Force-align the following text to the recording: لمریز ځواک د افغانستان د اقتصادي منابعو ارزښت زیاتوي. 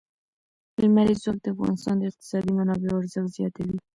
لمریز 0.81 1.19
ځواک 1.23 1.37
د 1.41 1.47
افغانستان 1.53 1.95
د 1.97 2.03
اقتصادي 2.09 2.51
منابعو 2.57 2.99
ارزښت 3.01 3.29
زیاتوي. 3.37 3.77